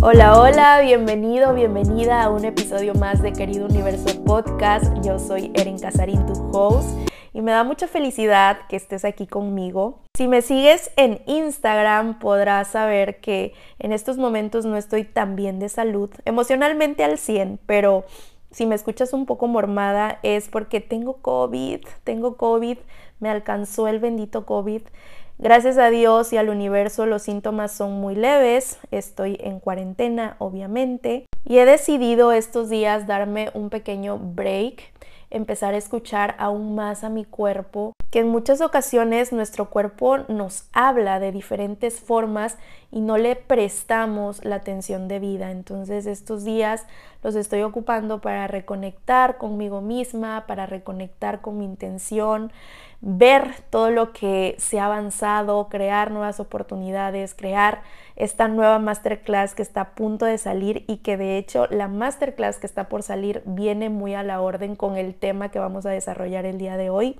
[0.00, 4.84] Hola, hola, bienvenido, bienvenida a un episodio más de Querido Universo Podcast.
[5.04, 6.88] Yo soy Erin Casarín, tu host,
[7.32, 9.98] y me da mucha felicidad que estés aquí conmigo.
[10.16, 15.58] Si me sigues en Instagram podrás saber que en estos momentos no estoy tan bien
[15.58, 18.04] de salud, emocionalmente al 100, pero
[18.52, 22.78] si me escuchas un poco mormada es porque tengo COVID, tengo COVID,
[23.18, 24.82] me alcanzó el bendito COVID.
[25.40, 31.26] Gracias a Dios y al universo los síntomas son muy leves, estoy en cuarentena obviamente
[31.44, 34.92] y he decidido estos días darme un pequeño break,
[35.30, 40.64] empezar a escuchar aún más a mi cuerpo, que en muchas ocasiones nuestro cuerpo nos
[40.72, 42.58] habla de diferentes formas
[42.90, 45.52] y no le prestamos la atención debida.
[45.52, 46.84] Entonces estos días
[47.22, 52.52] los estoy ocupando para reconectar conmigo misma, para reconectar con mi intención,
[53.00, 57.82] ver todo lo que se ha avanzado, crear nuevas oportunidades, crear
[58.16, 62.58] esta nueva masterclass que está a punto de salir y que de hecho la masterclass
[62.58, 65.90] que está por salir viene muy a la orden con el tema que vamos a
[65.90, 67.16] desarrollar el día de hoy.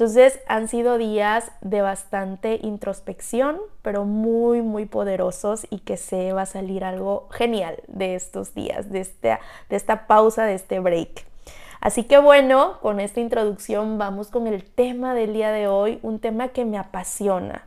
[0.00, 6.40] Entonces han sido días de bastante introspección, pero muy, muy poderosos y que se va
[6.40, 11.26] a salir algo genial de estos días, de esta, de esta pausa, de este break.
[11.82, 16.18] Así que bueno, con esta introducción vamos con el tema del día de hoy, un
[16.18, 17.66] tema que me apasiona.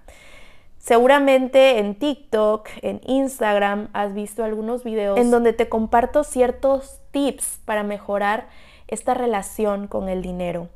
[0.80, 7.60] Seguramente en TikTok, en Instagram, has visto algunos videos en donde te comparto ciertos tips
[7.66, 8.48] para mejorar
[8.88, 10.70] esta relación con el dinero.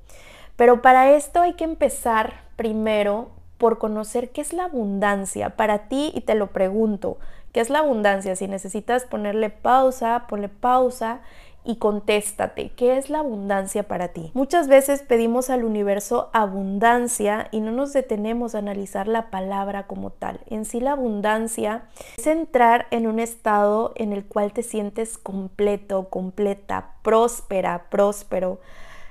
[0.57, 6.11] Pero para esto hay que empezar primero por conocer qué es la abundancia para ti
[6.13, 7.17] y te lo pregunto,
[7.53, 8.35] ¿qué es la abundancia?
[8.35, 11.21] Si necesitas ponerle pausa, ponle pausa
[11.63, 14.31] y contéstate, ¿qué es la abundancia para ti?
[14.33, 20.11] Muchas veces pedimos al universo abundancia y no nos detenemos a analizar la palabra como
[20.11, 20.39] tal.
[20.47, 21.83] En sí la abundancia
[22.17, 28.59] es entrar en un estado en el cual te sientes completo, completa, próspera, próspero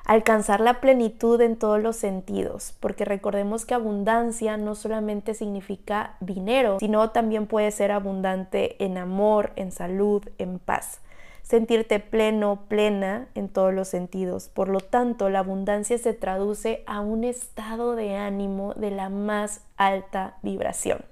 [0.06, 6.78] alcanzar la plenitud en todos los sentidos, porque recordemos que abundancia no solamente significa dinero,
[6.81, 11.00] sino también puede ser abundante en amor, en salud, en paz
[11.43, 14.49] sentirte pleno, plena en todos los sentidos.
[14.49, 19.61] Por lo tanto, la abundancia se traduce a un estado de ánimo de la más
[19.77, 21.05] alta vibración.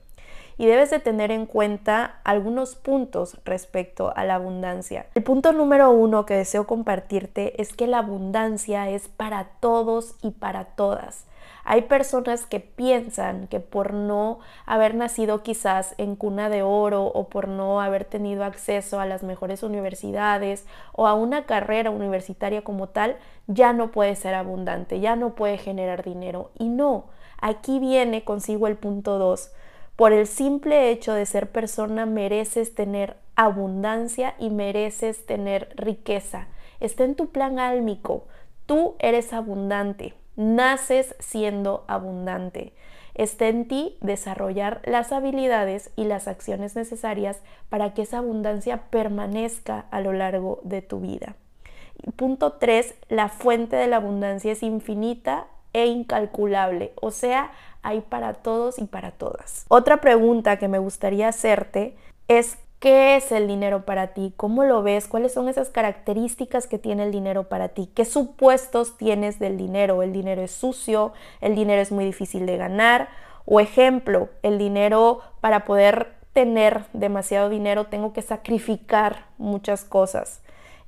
[0.57, 5.07] Y debes de tener en cuenta algunos puntos respecto a la abundancia.
[5.15, 10.31] El punto número uno que deseo compartirte es que la abundancia es para todos y
[10.31, 11.27] para todas.
[11.65, 17.29] Hay personas que piensan que por no haber nacido quizás en cuna de oro o
[17.29, 22.89] por no haber tenido acceso a las mejores universidades o a una carrera universitaria como
[22.89, 23.17] tal,
[23.47, 26.51] ya no puede ser abundante, ya no puede generar dinero.
[26.59, 27.07] Y no,
[27.41, 29.51] aquí viene consigo el punto 2.
[29.97, 36.49] Por el simple hecho de ser persona mereces tener abundancia y mereces tener riqueza.
[36.81, 38.25] Está en tu plan álmico.
[38.67, 40.15] Tú eres abundante.
[40.37, 42.73] Naces siendo abundante.
[43.15, 49.87] Está en ti desarrollar las habilidades y las acciones necesarias para que esa abundancia permanezca
[49.93, 51.37] a lo largo de tu vida.
[52.17, 52.97] punto 3.
[53.09, 57.51] La fuente de la abundancia es infinita e incalculable, o sea,
[57.85, 59.65] hay para todos y para todas.
[59.69, 61.97] Otra pregunta que me gustaría hacerte
[62.27, 64.35] es ¿Qué es el dinero para ti?
[64.37, 65.09] ¿Cómo lo ves?
[65.09, 67.89] ¿Cuáles son esas características que tiene el dinero para ti?
[67.95, 70.03] ¿Qué supuestos tienes del dinero?
[70.03, 71.15] ¿El dinero es sucio?
[71.41, 73.09] ¿El dinero es muy difícil de ganar?
[73.47, 80.43] O ejemplo, el dinero para poder tener demasiado dinero tengo que sacrificar muchas cosas.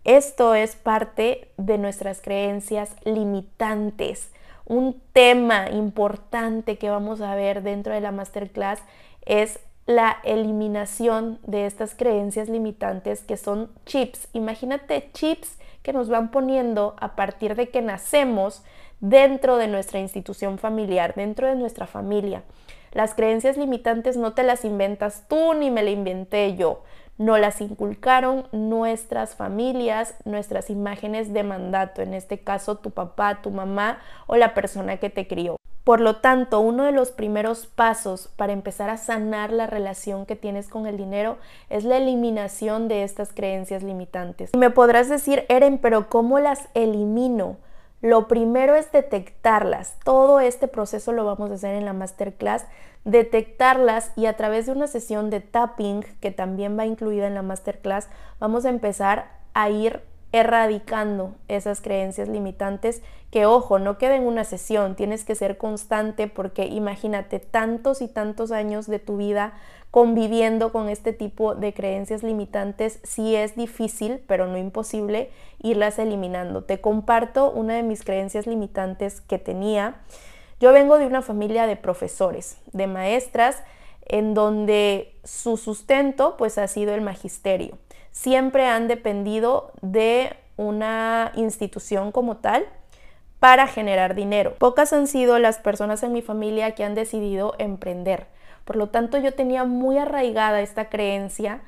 [0.04, 4.28] Esto es parte de nuestras creencias limitantes.
[4.66, 8.80] Un tema importante que vamos a ver dentro de la masterclass
[9.24, 14.28] es la eliminación de estas creencias limitantes que son chips.
[14.32, 18.64] Imagínate chips que nos van poniendo a partir de que nacemos
[18.98, 22.42] dentro de nuestra institución familiar, dentro de nuestra familia.
[22.92, 26.82] Las creencias limitantes no te las inventas tú ni me la inventé yo.
[27.18, 33.50] No las inculcaron nuestras familias, nuestras imágenes de mandato, en este caso tu papá, tu
[33.50, 35.56] mamá o la persona que te crió.
[35.86, 40.34] Por lo tanto, uno de los primeros pasos para empezar a sanar la relación que
[40.34, 41.38] tienes con el dinero
[41.70, 44.50] es la eliminación de estas creencias limitantes.
[44.52, 47.56] Y me podrás decir, Eren, pero ¿cómo las elimino?
[48.02, 49.96] Lo primero es detectarlas.
[50.04, 52.66] Todo este proceso lo vamos a hacer en la masterclass.
[53.04, 57.42] Detectarlas y a través de una sesión de tapping que también va incluida en la
[57.42, 58.08] masterclass,
[58.38, 60.02] vamos a empezar a ir
[60.32, 66.28] erradicando esas creencias limitantes que, ojo, no queda en una sesión, tienes que ser constante
[66.28, 69.54] porque imagínate tantos y tantos años de tu vida
[69.96, 75.30] conviviendo con este tipo de creencias limitantes, sí es difícil, pero no imposible,
[75.62, 76.62] irlas eliminando.
[76.64, 80.02] Te comparto una de mis creencias limitantes que tenía.
[80.60, 83.62] Yo vengo de una familia de profesores, de maestras,
[84.04, 87.78] en donde su sustento pues ha sido el magisterio.
[88.12, 92.66] Siempre han dependido de una institución como tal
[93.40, 94.56] para generar dinero.
[94.56, 98.35] Pocas han sido las personas en mi familia que han decidido emprender.
[98.66, 101.60] Por lo tanto, yo tenía muy arraigada esta creencia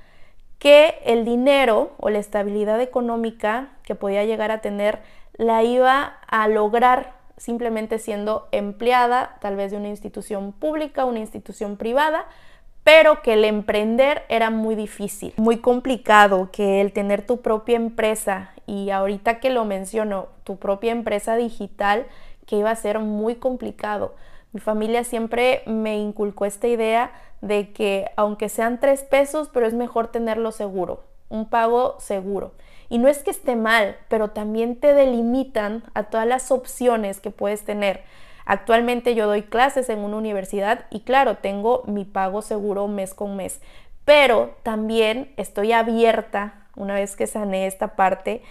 [0.58, 4.98] que el dinero o la estabilidad económica que podía llegar a tener
[5.34, 11.76] la iba a lograr simplemente siendo empleada tal vez de una institución pública, una institución
[11.76, 12.26] privada,
[12.82, 18.50] pero que el emprender era muy difícil, muy complicado, que el tener tu propia empresa
[18.66, 22.06] y ahorita que lo menciono, tu propia empresa digital,
[22.44, 24.16] que iba a ser muy complicado.
[24.52, 29.74] Mi familia siempre me inculcó esta idea de que aunque sean tres pesos, pero es
[29.74, 32.52] mejor tenerlo seguro, un pago seguro.
[32.88, 37.30] Y no es que esté mal, pero también te delimitan a todas las opciones que
[37.30, 38.02] puedes tener.
[38.46, 43.36] Actualmente yo doy clases en una universidad y claro, tengo mi pago seguro mes con
[43.36, 43.60] mes,
[44.06, 48.42] pero también estoy abierta, una vez que sané esta parte,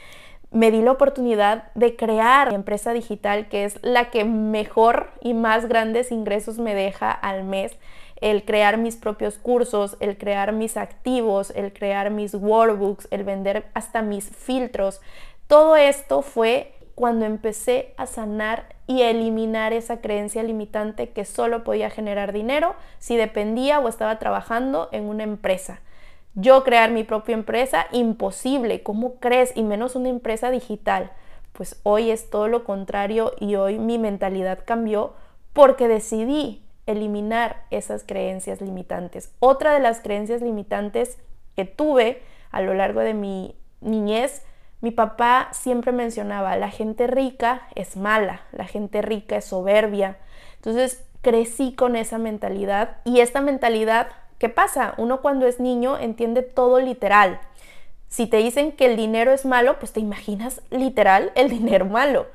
[0.51, 5.33] me di la oportunidad de crear mi empresa digital que es la que mejor y
[5.33, 7.77] más grandes ingresos me deja al mes
[8.21, 13.67] el crear mis propios cursos, el crear mis activos, el crear mis workbooks, el vender
[13.73, 15.01] hasta mis filtros.
[15.47, 21.63] Todo esto fue cuando empecé a sanar y a eliminar esa creencia limitante que solo
[21.63, 25.81] podía generar dinero si dependía o estaba trabajando en una empresa.
[26.35, 29.51] Yo crear mi propia empresa, imposible, ¿cómo crees?
[29.55, 31.11] Y menos una empresa digital.
[31.53, 35.13] Pues hoy es todo lo contrario y hoy mi mentalidad cambió
[35.53, 39.33] porque decidí eliminar esas creencias limitantes.
[39.39, 41.17] Otra de las creencias limitantes
[41.55, 42.21] que tuve
[42.51, 44.43] a lo largo de mi niñez,
[44.81, 50.17] mi papá siempre mencionaba, la gente rica es mala, la gente rica es soberbia.
[50.55, 54.93] Entonces crecí con esa mentalidad y esta mentalidad, ¿qué pasa?
[54.97, 57.39] Uno cuando es niño entiende todo literal.
[58.07, 62.27] Si te dicen que el dinero es malo, pues te imaginas literal el dinero malo.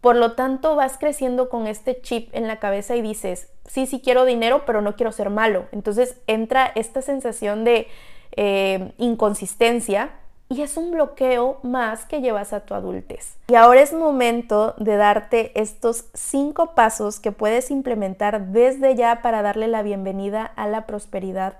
[0.00, 4.02] Por lo tanto, vas creciendo con este chip en la cabeza y dices, sí, sí
[4.04, 5.66] quiero dinero, pero no quiero ser malo.
[5.72, 7.88] Entonces entra esta sensación de
[8.36, 10.10] eh, inconsistencia
[10.54, 13.36] y es un bloqueo más que llevas a tu adultez.
[13.48, 19.42] Y ahora es momento de darte estos cinco pasos que puedes implementar desde ya para
[19.42, 21.54] darle la bienvenida a la prosperidad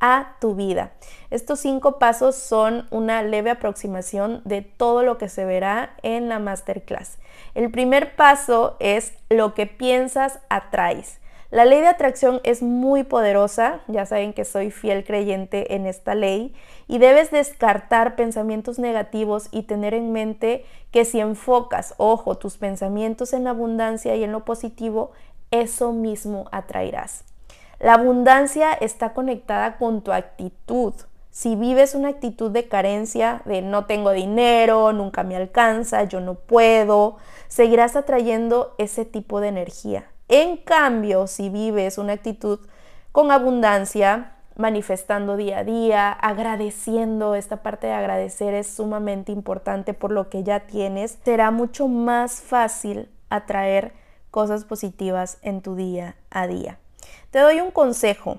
[0.00, 0.90] a tu vida.
[1.30, 6.40] Estos cinco pasos son una leve aproximación de todo lo que se verá en la
[6.40, 7.18] masterclass.
[7.54, 11.19] El primer paso es lo que piensas atraes.
[11.50, 16.14] La ley de atracción es muy poderosa, ya saben que soy fiel creyente en esta
[16.14, 16.54] ley,
[16.86, 23.32] y debes descartar pensamientos negativos y tener en mente que si enfocas, ojo, tus pensamientos
[23.32, 25.10] en la abundancia y en lo positivo,
[25.50, 27.24] eso mismo atraerás.
[27.80, 30.94] La abundancia está conectada con tu actitud.
[31.32, 36.34] Si vives una actitud de carencia, de no tengo dinero, nunca me alcanza, yo no
[36.34, 37.16] puedo,
[37.48, 40.04] seguirás atrayendo ese tipo de energía.
[40.32, 42.60] En cambio, si vives una actitud
[43.10, 50.12] con abundancia, manifestando día a día, agradeciendo, esta parte de agradecer es sumamente importante por
[50.12, 53.92] lo que ya tienes, será mucho más fácil atraer
[54.30, 56.78] cosas positivas en tu día a día.
[57.32, 58.38] Te doy un consejo.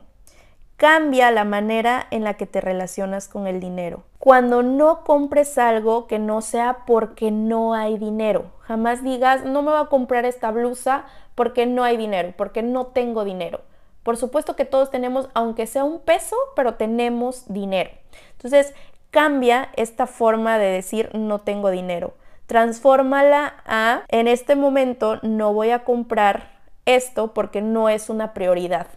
[0.82, 4.02] Cambia la manera en la que te relacionas con el dinero.
[4.18, 8.46] Cuando no compres algo que no sea porque no hay dinero.
[8.62, 12.88] Jamás digas, no me voy a comprar esta blusa porque no hay dinero, porque no
[12.88, 13.62] tengo dinero.
[14.02, 17.92] Por supuesto que todos tenemos, aunque sea un peso, pero tenemos dinero.
[18.32, 18.74] Entonces,
[19.12, 22.16] cambia esta forma de decir no tengo dinero.
[22.48, 28.88] Transfórmala a en este momento no voy a comprar esto porque no es una prioridad.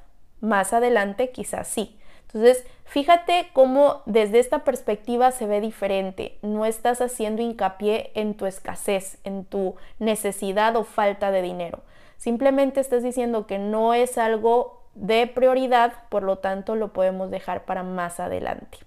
[0.45, 1.97] Más adelante quizás sí.
[2.27, 6.39] Entonces, fíjate cómo desde esta perspectiva se ve diferente.
[6.43, 11.81] No estás haciendo hincapié en tu escasez, en tu necesidad o falta de dinero.
[12.17, 17.65] Simplemente estás diciendo que no es algo de prioridad, por lo tanto lo podemos dejar
[17.65, 18.79] para más adelante.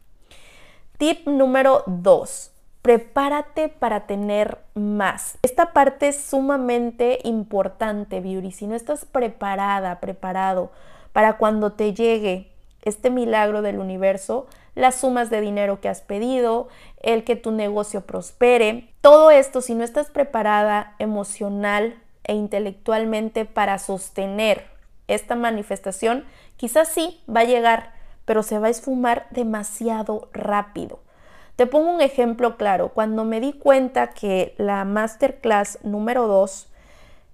[0.97, 2.51] Tip número 2
[2.87, 5.37] prepárate para tener más.
[5.41, 8.53] Esta parte es sumamente importante, Beauty.
[8.53, 10.71] Si no estás preparada, preparado
[11.17, 12.51] para cuando te llegue
[12.83, 14.45] este milagro del universo,
[14.75, 16.67] las sumas de dinero que has pedido,
[17.01, 18.93] el que tu negocio prospere.
[19.01, 24.67] Todo esto, si no estás preparada emocional e intelectualmente para sostener
[25.07, 26.23] esta manifestación,
[26.55, 27.93] quizás sí va a llegar,
[28.25, 30.99] pero se va a esfumar demasiado rápido.
[31.55, 32.89] Te pongo un ejemplo claro.
[32.89, 36.67] Cuando me di cuenta que la masterclass número 2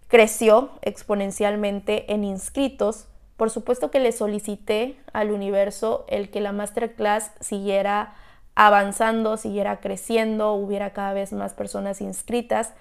[0.08, 3.08] creció exponencialmente en inscritos,
[3.44, 8.16] por supuesto que le solicité al universo el que la masterclass siguiera
[8.56, 12.72] avanzando, siguiera creciendo, hubiera cada vez más personas inscritas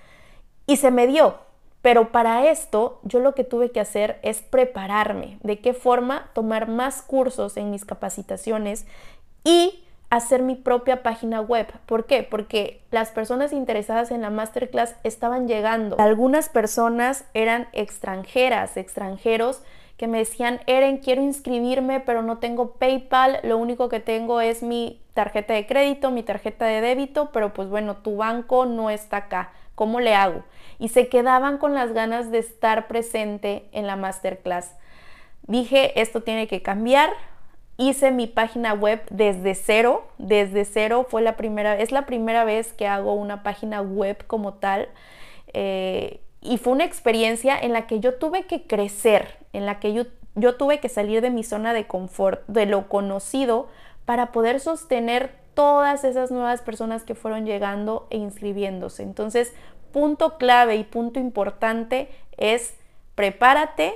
[0.68, 1.34] y se me dio.
[1.80, 6.68] Pero para esto yo lo que tuve que hacer es prepararme, de qué forma tomar
[6.68, 8.86] más cursos en mis capacitaciones
[9.42, 11.66] y hacer mi propia página web.
[11.86, 12.22] ¿Por qué?
[12.22, 15.96] Porque las personas interesadas en la masterclass estaban llegando.
[15.98, 19.62] Algunas personas eran extranjeras, extranjeros
[20.02, 24.64] que me decían, Eren, quiero inscribirme, pero no tengo PayPal, lo único que tengo es
[24.64, 29.18] mi tarjeta de crédito, mi tarjeta de débito, pero pues bueno, tu banco no está
[29.18, 30.42] acá, ¿cómo le hago?
[30.80, 34.74] Y se quedaban con las ganas de estar presente en la masterclass.
[35.46, 37.10] Dije, esto tiene que cambiar,
[37.76, 42.72] hice mi página web desde cero, desde cero fue la primera, es la primera vez
[42.72, 44.88] que hago una página web como tal.
[45.54, 49.92] Eh, y fue una experiencia en la que yo tuve que crecer, en la que
[49.92, 53.68] yo, yo tuve que salir de mi zona de confort, de lo conocido,
[54.04, 59.04] para poder sostener todas esas nuevas personas que fueron llegando e inscribiéndose.
[59.04, 59.52] Entonces,
[59.92, 62.74] punto clave y punto importante es
[63.14, 63.94] prepárate,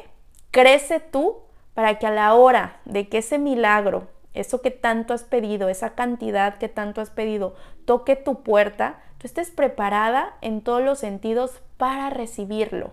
[0.53, 1.39] crece tú
[1.75, 5.95] para que a la hora de que ese milagro, eso que tanto has pedido, esa
[5.95, 11.61] cantidad que tanto has pedido, toque tu puerta, tú estés preparada en todos los sentidos
[11.77, 12.93] para recibirlo.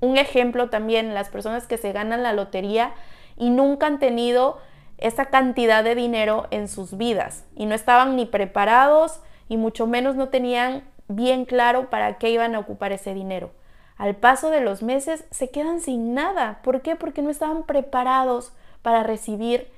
[0.00, 2.94] Un ejemplo también, las personas que se ganan la lotería
[3.36, 4.58] y nunca han tenido
[4.98, 10.16] esa cantidad de dinero en sus vidas y no estaban ni preparados y mucho menos
[10.16, 13.50] no tenían bien claro para qué iban a ocupar ese dinero
[13.96, 16.60] al paso de los meses se quedan sin nada.
[16.62, 16.96] ¿Por qué?
[16.96, 18.52] Porque no estaban preparados
[18.82, 19.70] para recibir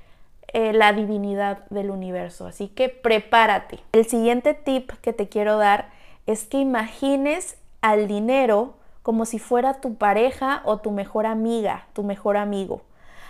[0.53, 2.47] eh, la divinidad del universo.
[2.47, 3.79] Así que prepárate.
[3.91, 5.89] El siguiente tip que te quiero dar
[6.25, 12.03] es que imagines al dinero como si fuera tu pareja o tu mejor amiga, tu
[12.03, 12.81] mejor amigo.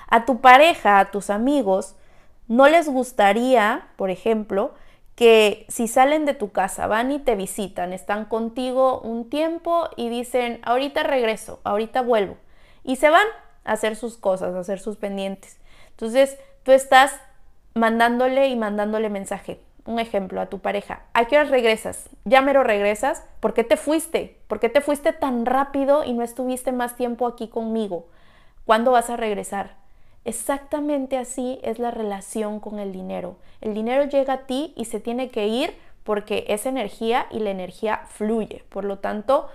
[0.08, 1.96] A tu pareja, a tus amigos,
[2.48, 4.74] no les gustaría, por ejemplo,
[5.16, 10.10] que si salen de tu casa, van y te visitan, están contigo un tiempo y
[10.10, 12.38] dicen, ahorita regreso, ahorita vuelvo.
[12.84, 13.28] Y se van
[13.66, 15.60] a hacer sus cosas, a hacer sus pendientes.
[15.92, 17.14] Entonces, tú estás
[17.74, 19.60] mandándole y mandándole mensaje.
[19.86, 21.02] Un ejemplo a tu pareja.
[21.14, 22.10] ¿A qué hora regresas?
[22.26, 23.24] ¿Ya mero regresas?
[23.40, 24.38] ¿Por qué te fuiste?
[24.48, 28.06] ¿Por qué te fuiste tan rápido y no estuviste más tiempo aquí conmigo?
[28.66, 29.78] ¿Cuándo vas a regresar?
[30.26, 33.38] Exactamente así es la relación con el dinero.
[33.62, 37.52] El dinero llega a ti y se tiene que ir porque es energía y la
[37.52, 38.64] energía fluye.
[38.70, 39.50] Por lo tanto,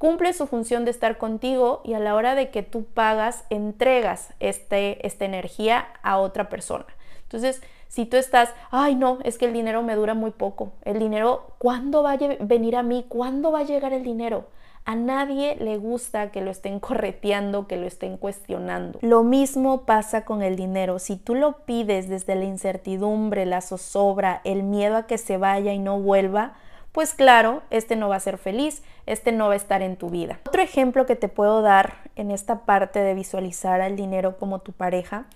[0.00, 4.32] cumple su función de estar contigo y a la hora de que tú pagas, entregas
[4.40, 6.86] este, esta energía a otra persona.
[7.24, 10.98] Entonces, si tú estás, ay no, es que el dinero me dura muy poco, el
[10.98, 13.04] dinero, ¿cuándo va a venir a mí?
[13.10, 14.46] ¿Cuándo va a llegar el dinero?
[14.86, 19.00] A nadie le gusta que lo estén correteando, que lo estén cuestionando.
[19.02, 20.98] Lo mismo pasa con el dinero.
[20.98, 25.74] Si tú lo pides desde la incertidumbre, la zozobra, el miedo a que se vaya
[25.74, 26.54] y no vuelva,
[26.92, 30.10] pues claro, este no va a ser feliz, este no va a estar en tu
[30.10, 30.40] vida.
[30.46, 34.72] Otro ejemplo que te puedo dar en esta parte de visualizar al dinero como tu
[34.72, 35.26] pareja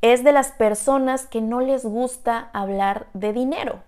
[0.00, 3.80] es de las personas que no les gusta hablar de dinero.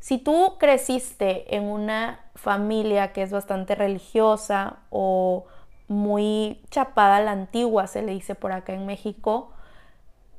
[0.00, 5.44] Si tú creciste en una familia que es bastante religiosa o
[5.88, 9.52] muy chapada la antigua, se le dice por acá en México,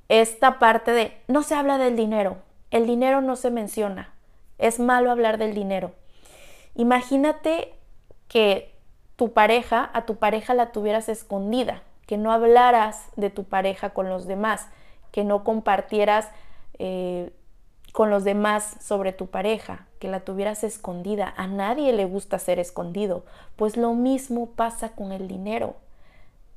[0.09, 2.37] esta parte de no se habla del dinero,
[2.71, 4.12] el dinero no se menciona,
[4.63, 5.91] es malo hablar del dinero.
[6.75, 7.73] Imagínate
[8.29, 8.73] que
[9.17, 14.07] tu pareja, a tu pareja la tuvieras escondida, que no hablaras de tu pareja con
[14.07, 14.69] los demás,
[15.11, 16.29] que no compartieras
[16.79, 17.31] eh,
[17.91, 21.33] con los demás sobre tu pareja, que la tuvieras escondida.
[21.35, 23.25] A nadie le gusta ser escondido.
[23.57, 25.75] Pues lo mismo pasa con el dinero.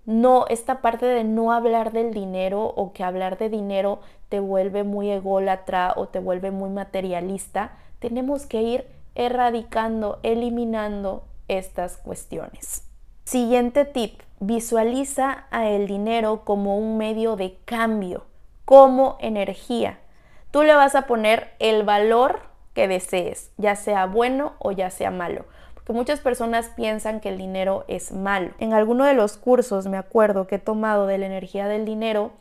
[0.06, 3.98] No, esta parte de no hablar del dinero o que hablar de dinero
[4.28, 11.96] te vuelve muy ególatra o te vuelve muy materialista, tenemos que ir erradicando, eliminando estas
[11.96, 12.82] cuestiones.
[13.24, 18.26] Siguiente tip, visualiza a el dinero como un medio de cambio,
[18.64, 19.98] como energía
[20.56, 22.40] tú le vas a poner el valor
[22.72, 25.44] que desees, ya sea bueno o ya sea malo.
[25.74, 28.52] Porque muchas personas piensan que el dinero es malo.
[28.58, 32.32] En alguno de los cursos, me acuerdo que he tomado de la energía del dinero,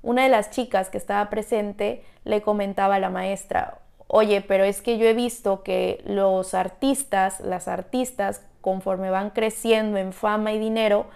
[0.00, 4.82] una de las chicas que estaba presente le comentaba a la maestra, oye, pero es
[4.82, 10.58] que yo he visto que los artistas, las artistas, conforme van creciendo en fama y
[10.58, 11.06] dinero,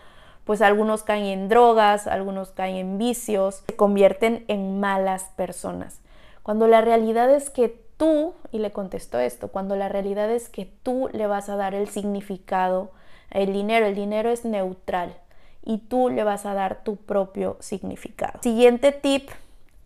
[0.45, 6.01] pues algunos caen en drogas, algunos caen en vicios, se convierten en malas personas.
[6.43, 10.65] Cuando la realidad es que tú, y le contestó esto, cuando la realidad es que
[10.65, 12.91] tú le vas a dar el significado,
[13.31, 15.15] el dinero, el dinero es neutral
[15.63, 18.41] y tú le vas a dar tu propio significado.
[18.43, 19.29] Siguiente tip,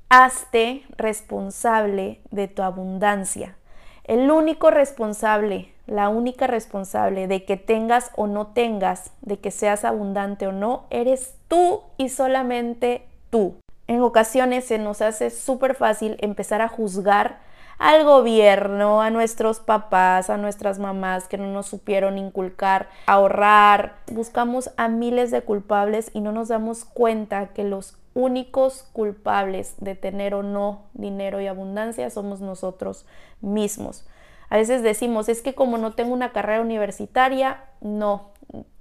[0.09, 3.57] hazte responsable de tu abundancia.
[4.05, 9.85] El único responsable, la única responsable de que tengas o no tengas, de que seas
[9.85, 13.57] abundante o no, eres tú y solamente tú.
[13.87, 17.39] En ocasiones se nos hace súper fácil empezar a juzgar
[17.79, 23.97] al gobierno, a nuestros papás, a nuestras mamás que no nos supieron inculcar, ahorrar.
[24.11, 29.97] Buscamos a miles de culpables y no nos damos cuenta que los únicos culpables de
[29.97, 33.07] tener o no dinero y abundancia somos nosotros
[33.41, 34.07] mismos.
[34.51, 38.31] A veces decimos, es que como no tengo una carrera universitaria, no,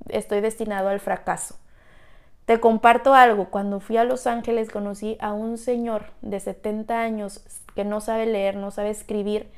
[0.09, 1.55] estoy destinado al fracaso.
[2.45, 7.41] Te comparto algo, cuando fui a Los Ángeles conocí a un señor de 70 años
[7.73, 9.49] que no sabe leer, no sabe escribir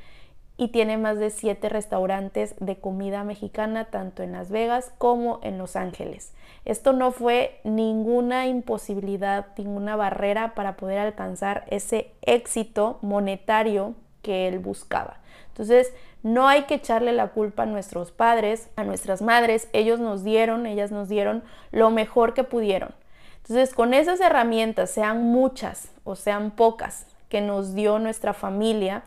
[0.55, 5.57] y tiene más de siete restaurantes de comida mexicana tanto en Las Vegas como en
[5.57, 6.33] Los Ángeles.
[6.63, 14.57] Esto no fue ninguna imposibilidad, ninguna barrera para poder alcanzar ese éxito monetario que él
[14.57, 15.17] buscaba.
[15.49, 19.69] Entonces, no hay que echarle la culpa a nuestros padres, a nuestras madres.
[19.71, 22.89] Ellos nos dieron, ellas nos dieron lo mejor que pudieron.
[23.37, 29.03] Entonces, con esas herramientas, sean muchas o sean pocas, que nos dio nuestra familia,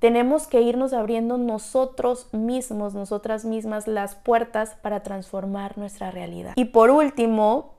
[0.00, 6.52] tenemos que irnos abriendo nosotros mismos, nosotras mismas, las puertas para transformar nuestra realidad.
[6.56, 7.72] Y por último,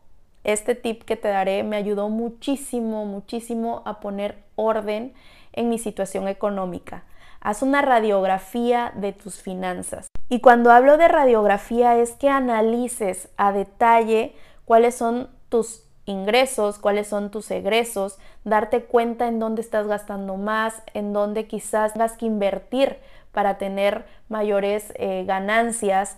[0.43, 5.13] este tip que te daré me ayudó muchísimo, muchísimo a poner orden
[5.55, 7.03] en mi situación económica.
[7.41, 10.07] Haz una radiografía de tus finanzas.
[10.29, 14.35] Y cuando hablo de radiografía es que analices a detalle
[14.65, 20.81] cuáles son tus ingresos, cuáles son tus egresos, darte cuenta en dónde estás gastando más,
[20.93, 22.97] en dónde quizás tengas que invertir
[23.31, 26.17] para tener mayores eh, ganancias.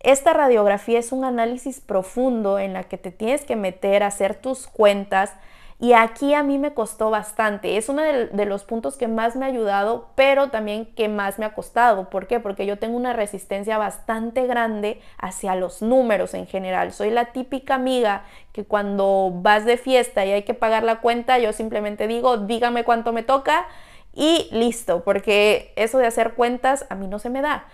[0.00, 4.34] Esta radiografía es un análisis profundo en la que te tienes que meter, a hacer
[4.34, 5.32] tus cuentas,
[5.78, 7.76] y aquí a mí me costó bastante.
[7.76, 11.44] Es uno de, los puntos que más me ha ayudado, pero también que más me
[11.44, 12.08] ha costado.
[12.08, 12.40] ¿Por qué?
[12.40, 16.92] Porque yo tengo una resistencia bastante grande hacia los números en general.
[16.92, 21.38] Soy la típica amiga que cuando vas de fiesta y hay que pagar la cuenta,
[21.38, 23.66] yo simplemente digo, dígame cuánto me toca
[24.14, 27.66] y listo, porque eso de hacer cuentas a mí no se me da.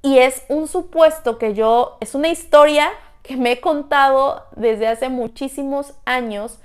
[0.00, 2.88] Y es un supuesto que yo, es una historia
[3.22, 6.58] que me he contado desde hace muchísimos años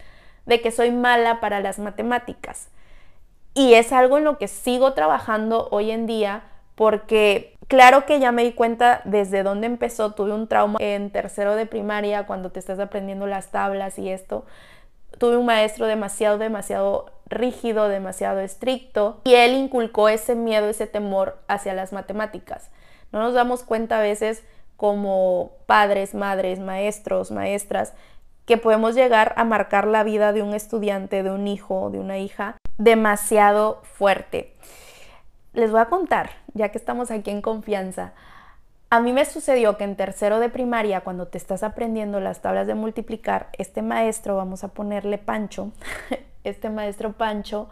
[0.46, 2.70] de que soy mala para las matemáticas.
[3.54, 6.44] Y es algo en lo que sigo trabajando hoy en día
[6.76, 10.14] porque claro que ya me di cuenta desde dónde empezó.
[10.14, 14.46] Tuve un trauma en tercero de primaria cuando te estás aprendiendo las tablas y esto.
[15.18, 21.40] Tuve un maestro demasiado, demasiado rígido, demasiado estricto y él inculcó ese miedo, ese temor
[21.48, 22.70] hacia las matemáticas.
[23.12, 24.44] No nos damos cuenta a veces
[24.76, 27.94] como padres, madres, maestros, maestras,
[28.46, 32.18] que podemos llegar a marcar la vida de un estudiante, de un hijo, de una
[32.18, 34.54] hija, demasiado fuerte.
[35.54, 38.14] Les voy a contar, ya que estamos aquí en confianza.
[38.90, 42.68] A mí me sucedió que en tercero de primaria, cuando te estás aprendiendo las tablas
[42.68, 45.72] de multiplicar, este maestro, vamos a ponerle Pancho,
[46.44, 47.68] este maestro Pancho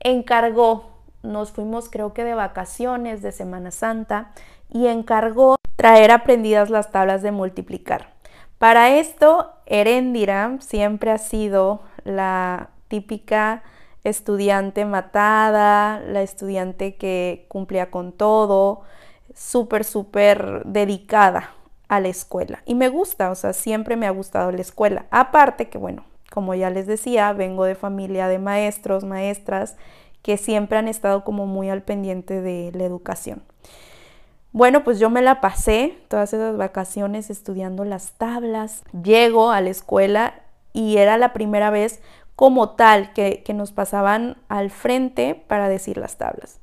[0.00, 0.90] encargó,
[1.22, 4.32] nos fuimos creo que de vacaciones, de Semana Santa,
[4.68, 8.13] y encargó traer aprendidas las tablas de multiplicar.
[8.64, 13.62] Para esto, Erendira siempre ha sido la típica
[14.04, 18.80] estudiante matada, la estudiante que cumplía con todo,
[19.34, 21.50] súper, súper dedicada
[21.88, 22.62] a la escuela.
[22.64, 25.04] Y me gusta, o sea, siempre me ha gustado la escuela.
[25.10, 29.76] Aparte que, bueno, como ya les decía, vengo de familia de maestros, maestras,
[30.22, 33.42] que siempre han estado como muy al pendiente de la educación.
[34.54, 38.84] Bueno, pues yo me la pasé todas esas vacaciones estudiando las tablas.
[39.02, 40.34] Llego a la escuela
[40.72, 42.00] y era la primera vez
[42.36, 46.60] como tal que, nos pasaban al frente para decir las tablas.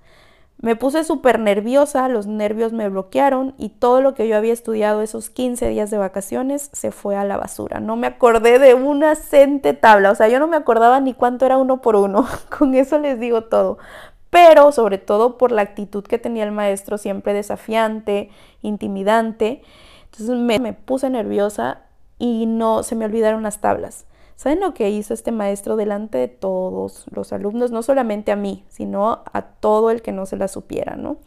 [0.57, 5.01] Me puse súper nerviosa, los nervios me bloquearon y todo lo que yo había estudiado
[5.01, 7.81] esos 15 días de vacaciones se fue a la basura.
[7.81, 11.45] No me acordé de una cente tabla, o sea, yo no me acordaba ni cuánto
[11.45, 12.25] era uno por uno.
[12.57, 13.79] Con eso les digo todo
[14.31, 18.29] pero sobre todo por la actitud que tenía el maestro, siempre desafiante,
[18.61, 19.61] intimidante.
[20.05, 21.81] Entonces me, puse nerviosa
[22.17, 24.05] y no se me olvidaron las tablas.
[24.37, 27.71] ¿Saben lo que hizo este maestro delante de todos los alumnos?
[27.71, 31.17] No solamente a mí, sino a todo el que no se la supiera, ¿no?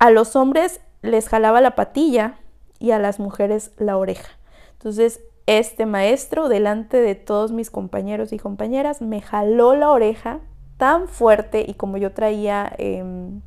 [0.00, 2.40] A los hombres les jalaba la patilla
[2.80, 4.28] y a las mujeres la oreja.
[4.72, 10.40] Entonces, este maestro, delante de todos mis compañeros y compañeras, me jaló la oreja
[10.76, 13.40] tan fuerte y como yo traía em,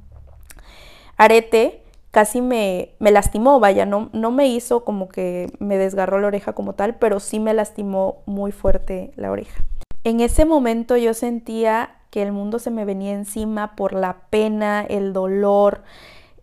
[1.18, 6.28] arete, casi me, me, lastimó, vaya, no, no me hizo como que me desgarró la
[6.28, 9.64] oreja como tal, pero sí me lastimó muy fuerte la oreja.
[10.04, 14.82] En ese momento yo sentía que el mundo se me venía encima por la pena,
[14.82, 15.84] el dolor,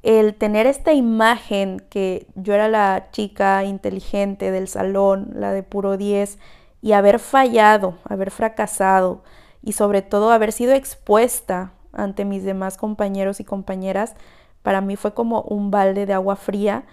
[0.03, 5.97] el tener esta imagen que yo era la chica inteligente del salón, la de puro
[5.97, 6.39] 10,
[6.81, 9.25] y haber fallado, haber fracasado
[9.67, 14.15] y sobre todo haber sido expuesta ante mis demás compañeros y compañeras,
[14.63, 16.85] para mí fue como un balde de agua fría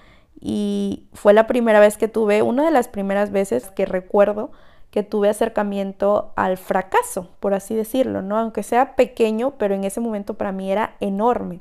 [0.41, 4.51] y fue la primera vez que tuve, una de las primeras veces que recuerdo
[4.89, 8.39] que tuve acercamiento al fracaso, por así decirlo, ¿no?
[8.39, 11.59] Aunque sea pequeño, pero en ese momento para mí era enorme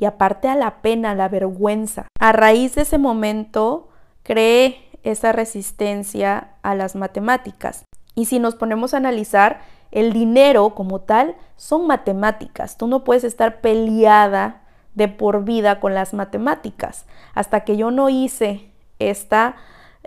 [0.00, 2.08] y aparte a la pena, a la vergüenza.
[2.18, 3.90] A raíz de ese momento
[4.24, 7.84] creé esa resistencia a las matemáticas.
[8.16, 9.60] Y si nos ponemos a analizar,
[9.90, 12.76] el dinero como tal son matemáticas.
[12.76, 14.62] Tú no puedes estar peleada
[14.94, 17.06] de por vida con las matemáticas.
[17.34, 19.56] Hasta que yo no hice esta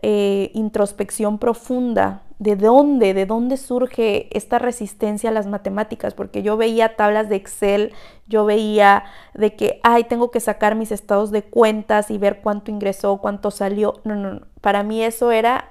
[0.02, 6.58] eh, introspección profunda de dónde, de dónde surge esta resistencia a las matemáticas, porque yo
[6.58, 7.94] veía tablas de Excel,
[8.28, 9.04] yo veía
[9.36, 13.52] de que, ay, tengo que sacar mis estados de cuentas y ver cuánto ingresó, cuánto
[13.52, 14.02] salió.
[14.04, 14.48] No, no, no.
[14.60, 15.71] Para mí eso era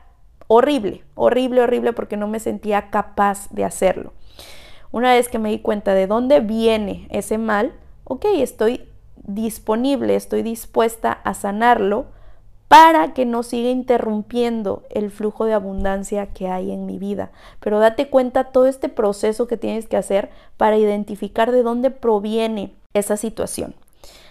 [0.52, 4.12] horrible, horrible, horrible, porque no me sentía capaz de hacerlo.
[4.90, 10.42] Una vez que me di cuenta de dónde viene ese mal, ok, estoy disponible, estoy
[10.42, 12.06] dispuesta a sanarlo
[12.66, 17.30] para que no siga interrumpiendo el flujo de abundancia que hay en mi vida.
[17.60, 22.74] Pero date cuenta todo este proceso que tienes que hacer para identificar de dónde proviene
[22.92, 23.76] esa situación.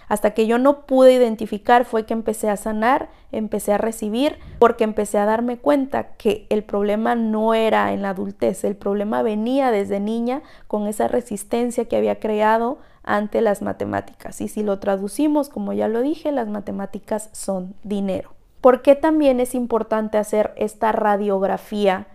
[0.10, 4.84] Hasta que yo no pude identificar fue que empecé a sanar, empecé a recibir, porque
[4.84, 9.72] empecé a darme cuenta que el problema no era en la adultez, el problema venía
[9.72, 14.42] desde niña con esa resistencia que había creado ante las matemáticas.
[14.42, 18.34] Y si lo traducimos, como ya lo dije, las matemáticas son dinero.
[18.62, 22.08] ¿Por qué también es importante hacer esta radiografía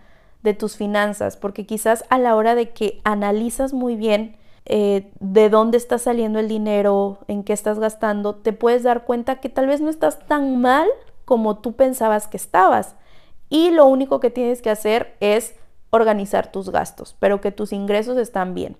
[0.43, 1.37] de tus finanzas?
[1.37, 6.39] Porque quizás a la hora de que analizas muy bien eh, de dónde está saliendo
[6.39, 10.25] el dinero, en qué estás gastando, te puedes dar cuenta que tal vez no estás
[10.27, 10.87] tan mal
[11.23, 12.95] como tú pensabas que estabas.
[13.49, 15.55] Y lo único que tienes que hacer es
[15.91, 18.77] organizar tus gastos, pero que tus ingresos están bien.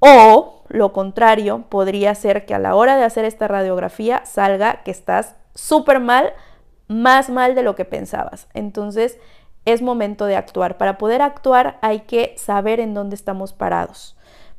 [0.00, 4.90] O lo contrario, podría ser que a la hora de hacer esta radiografía salga que
[4.90, 6.32] estás súper mal,
[6.86, 8.48] más mal de lo que pensabas.
[8.54, 9.18] Entonces
[9.64, 10.78] es momento de actuar.
[10.78, 14.16] Para poder actuar hay que saber en dónde estamos parados.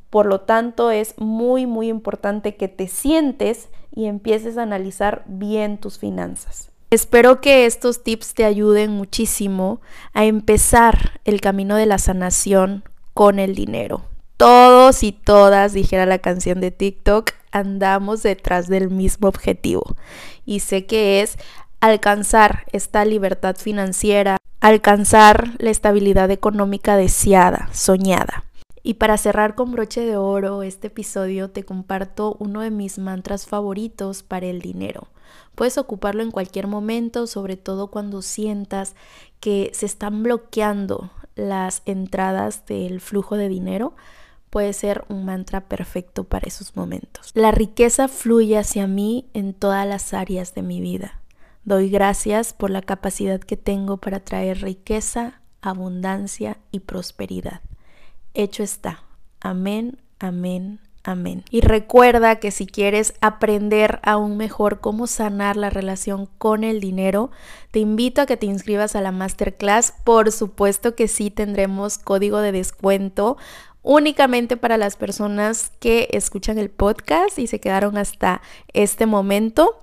[0.09, 5.77] Por lo tanto, es muy, muy importante que te sientes y empieces a analizar bien
[5.77, 6.71] tus finanzas.
[6.89, 9.81] Espero que estos tips te ayuden muchísimo
[10.13, 14.03] a empezar el camino de la sanación con el dinero
[14.39, 19.97] todos y todas, dijera la canción de TikTok, andamos detrás del mismo objetivo.
[20.45, 21.37] Y sé que es
[21.81, 28.45] alcanzar esta libertad financiera, alcanzar la estabilidad económica deseada, soñada.
[28.89, 33.45] Y para cerrar con broche de oro este episodio te comparto uno de mis mantras
[33.45, 35.09] favoritos para el dinero.
[35.53, 38.95] Puedes ocuparlo en cualquier momento, sobre todo cuando sientas
[39.39, 43.93] que se están bloqueando las entradas del flujo de dinero
[44.49, 47.29] puede ser un mantra perfecto para esos momentos.
[47.35, 51.21] La riqueza fluye hacia mí en todas las áreas de mi vida.
[51.63, 57.61] Doy gracias por la capacidad que tengo para traer riqueza, abundancia y prosperidad.
[58.39, 59.03] Hecho está.
[59.41, 61.43] Amén, amén, amén.
[61.51, 67.31] Y recuerda que si quieres aprender aún mejor cómo sanar la relación con el dinero,
[67.71, 69.93] te invito a que te inscribas a la masterclass.
[70.05, 73.35] Por supuesto que sí tendremos código de descuento
[73.81, 79.81] únicamente para las personas que escuchan el podcast y se quedaron hasta este momento.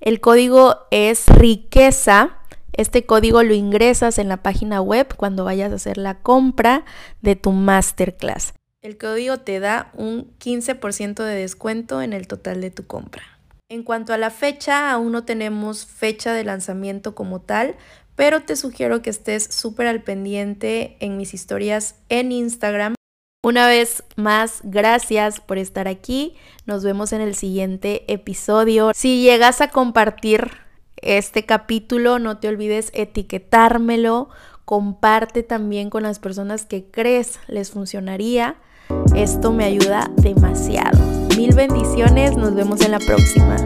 [0.00, 2.35] El código es riqueza.
[2.76, 6.84] Este código lo ingresas en la página web cuando vayas a hacer la compra
[7.22, 8.54] de tu masterclass.
[8.82, 13.22] El código te da un 15% de descuento en el total de tu compra.
[13.68, 17.74] En cuanto a la fecha, aún no tenemos fecha de lanzamiento como tal,
[18.14, 22.96] pero te sugiero que estés súper al pendiente en mis historias en Instagram
[23.46, 26.34] una vez más, gracias por estar aquí.
[26.64, 28.90] Nos vemos en el siguiente episodio.
[28.92, 30.50] Si llegas a compartir
[31.02, 34.28] este capítulo, no te olvides etiquetármelo
[34.66, 38.56] comparte también con las personas que crees les funcionaría.
[39.14, 40.98] Esto me ayuda demasiado.
[41.36, 43.56] Mil bendiciones, nos vemos en la próxima.